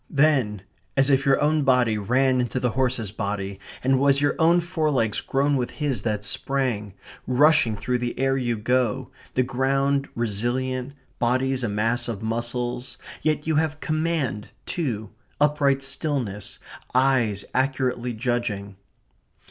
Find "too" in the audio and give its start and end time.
14.65-15.11